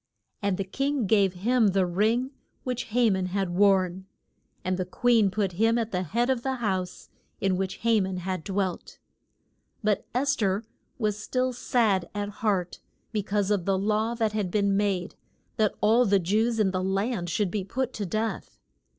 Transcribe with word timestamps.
And 0.41 0.57
the 0.57 0.63
king 0.63 1.05
gave 1.05 1.33
him 1.33 1.67
the 1.67 1.85
ring 1.85 2.31
which 2.63 2.85
Ha 2.89 3.11
man 3.11 3.27
had 3.27 3.51
worn, 3.51 4.07
and 4.65 4.75
the 4.77 4.83
queen 4.83 5.29
put 5.29 5.51
him 5.51 5.77
at 5.77 5.91
the 5.91 6.01
head 6.01 6.27
of 6.31 6.41
the 6.41 6.55
house 6.55 7.09
in 7.39 7.55
which 7.55 7.81
Ha 7.83 7.99
man 7.99 8.17
had 8.17 8.43
dwelt. 8.43 8.97
But 9.83 10.07
Es 10.15 10.35
ther 10.37 10.63
was 10.97 11.19
still 11.21 11.53
sad 11.53 12.09
at 12.15 12.29
heart 12.41 12.79
be 13.11 13.21
cause 13.21 13.51
of 13.51 13.65
the 13.65 13.77
law 13.77 14.15
that 14.15 14.31
had 14.33 14.49
been 14.49 14.75
made, 14.75 15.13
that 15.57 15.75
all 15.81 16.05
the 16.05 16.17
Jews 16.17 16.59
in 16.59 16.71
the 16.71 16.83
land 16.83 17.29
should 17.29 17.51
be 17.51 17.63
put 17.63 17.93
to 17.93 18.05
death. 18.07 18.57